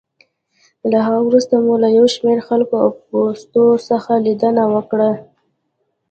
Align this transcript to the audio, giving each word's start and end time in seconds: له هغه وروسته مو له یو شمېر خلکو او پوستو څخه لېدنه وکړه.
له 0.91 0.97
هغه 1.07 1.19
وروسته 1.27 1.53
مو 1.65 1.73
له 1.83 1.89
یو 1.97 2.05
شمېر 2.15 2.37
خلکو 2.47 2.75
او 2.83 2.89
پوستو 3.05 3.65
څخه 3.89 4.11
لېدنه 4.25 4.63
وکړه. 4.73 5.11